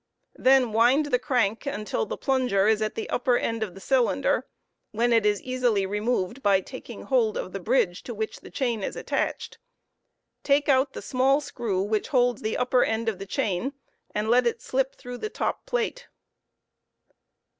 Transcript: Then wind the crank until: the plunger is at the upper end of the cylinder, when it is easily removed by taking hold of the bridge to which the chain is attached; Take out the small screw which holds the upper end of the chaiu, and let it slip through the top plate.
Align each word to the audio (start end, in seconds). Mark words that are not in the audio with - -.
Then 0.39 0.73
wind 0.73 1.05
the 1.11 1.19
crank 1.19 1.67
until: 1.67 2.07
the 2.07 2.17
plunger 2.17 2.65
is 2.67 2.81
at 2.81 2.95
the 2.95 3.07
upper 3.11 3.37
end 3.37 3.61
of 3.61 3.75
the 3.75 3.79
cylinder, 3.79 4.47
when 4.89 5.13
it 5.13 5.27
is 5.27 5.39
easily 5.43 5.85
removed 5.85 6.41
by 6.41 6.59
taking 6.61 7.03
hold 7.03 7.37
of 7.37 7.53
the 7.53 7.59
bridge 7.59 8.01
to 8.05 8.15
which 8.15 8.39
the 8.39 8.49
chain 8.49 8.81
is 8.81 8.95
attached; 8.95 9.59
Take 10.43 10.67
out 10.67 10.93
the 10.93 11.03
small 11.03 11.39
screw 11.39 11.83
which 11.83 12.07
holds 12.07 12.41
the 12.41 12.57
upper 12.57 12.83
end 12.83 13.09
of 13.09 13.19
the 13.19 13.27
chaiu, 13.27 13.73
and 14.09 14.27
let 14.27 14.47
it 14.47 14.59
slip 14.59 14.95
through 14.95 15.19
the 15.19 15.29
top 15.29 15.67
plate. 15.67 16.07